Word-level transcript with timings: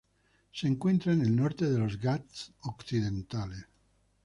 Se 0.51 0.67
encuentra 0.67 1.13
en 1.13 1.21
el 1.21 1.35
norte 1.35 1.69
de 1.69 1.77
los 1.77 1.99
Ghats 2.01 2.53
occidentales. 2.61 3.67